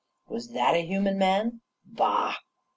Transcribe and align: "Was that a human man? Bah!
"Was 0.29 0.49
that 0.53 0.73
a 0.73 0.81
human 0.83 1.19
man? 1.19 1.61
Bah! 1.85 2.35